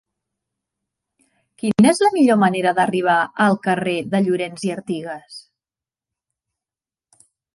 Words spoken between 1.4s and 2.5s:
Quina és la millor